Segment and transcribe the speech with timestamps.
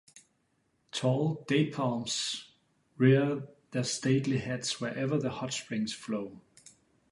[0.91, 2.49] Tall date-palms
[2.97, 6.41] rear their stately heads wherever the hot springs flow.